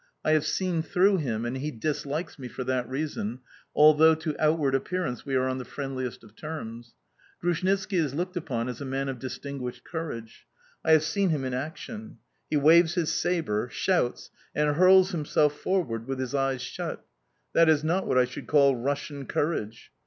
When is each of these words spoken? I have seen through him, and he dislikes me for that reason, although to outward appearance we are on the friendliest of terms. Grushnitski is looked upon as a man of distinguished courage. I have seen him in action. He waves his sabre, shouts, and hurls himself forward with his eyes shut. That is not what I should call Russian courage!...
I 0.25 0.31
have 0.31 0.47
seen 0.47 0.81
through 0.81 1.17
him, 1.17 1.45
and 1.45 1.57
he 1.57 1.69
dislikes 1.69 2.39
me 2.39 2.47
for 2.47 2.63
that 2.63 2.89
reason, 2.89 3.41
although 3.75 4.15
to 4.15 4.35
outward 4.39 4.73
appearance 4.73 5.27
we 5.27 5.35
are 5.35 5.47
on 5.47 5.59
the 5.59 5.63
friendliest 5.63 6.23
of 6.23 6.35
terms. 6.35 6.95
Grushnitski 7.39 7.97
is 7.97 8.15
looked 8.15 8.35
upon 8.35 8.67
as 8.67 8.81
a 8.81 8.83
man 8.85 9.09
of 9.09 9.19
distinguished 9.19 9.83
courage. 9.83 10.47
I 10.83 10.93
have 10.93 11.03
seen 11.03 11.29
him 11.29 11.45
in 11.45 11.53
action. 11.53 12.17
He 12.49 12.57
waves 12.57 12.95
his 12.95 13.13
sabre, 13.13 13.69
shouts, 13.71 14.31
and 14.55 14.75
hurls 14.75 15.11
himself 15.11 15.59
forward 15.59 16.07
with 16.07 16.17
his 16.17 16.33
eyes 16.33 16.63
shut. 16.63 17.05
That 17.53 17.69
is 17.69 17.83
not 17.83 18.07
what 18.07 18.17
I 18.17 18.25
should 18.25 18.47
call 18.47 18.75
Russian 18.75 19.27
courage!... 19.27 19.91